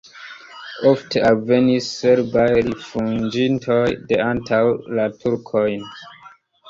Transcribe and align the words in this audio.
Ofte 0.91 1.21
alvenis 1.31 1.89
serbaj 1.97 2.47
rifuĝintoj 2.69 3.79
de 4.09 4.19
antaŭ 4.33 4.63
la 5.01 5.07
turkojn. 5.21 5.85